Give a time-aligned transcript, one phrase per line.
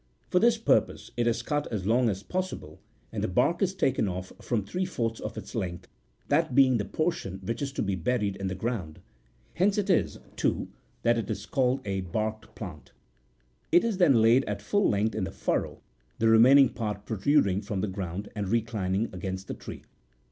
[0.31, 2.79] For this purpose, it is cut as long as pos sible,
[3.11, 5.87] and the bark is taken off from three fourths of its length,
[6.27, 8.99] that being the portion which is to be buried in the ground;
[9.53, 10.69] hence it is, too,
[11.03, 12.91] that it is called a "barked"59 plant.
[13.71, 15.83] It is then laid at full length in the furrow,
[16.17, 19.83] the remaining part pro truding from the ground and reclining against the tree.